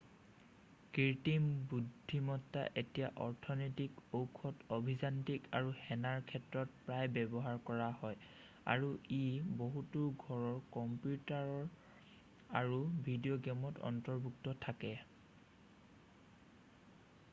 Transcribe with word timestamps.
কৃত্ৰিম 0.97 1.43
বুদ্ধিমত্তা 1.71 2.61
এতিয়া 2.81 3.09
অৰ্থনৈতিক 3.25 3.99
ঔষধ 4.19 4.61
অভিযান্ত্ৰিক 4.77 5.43
আৰু 5.59 5.75
সেনাৰ 5.81 6.23
ক্ষেত্ৰত 6.31 6.81
প্ৰায় 6.87 7.09
ব্যৱহাৰ 7.17 7.59
কৰা 7.67 7.89
হয় 7.99 8.17
আৰু 8.75 8.89
ই 8.95 9.53
বহুতো 9.59 10.05
ঘৰুৱা 10.23 10.65
কম্পিউটাৰ 10.77 11.51
আৰু 12.63 12.79
ভিডিও 13.09 13.37
গেমত 13.49 13.85
অন্তৰ্ভুক্ত 13.91 14.57
থাকে 14.67 14.97